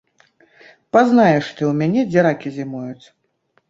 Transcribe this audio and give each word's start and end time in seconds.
Пазнаеш 0.97 1.45
ты 1.55 1.63
ў 1.69 1.71
мяне, 1.83 2.01
дзе 2.11 2.19
ракі 2.31 2.49
зімуюць! 2.61 3.05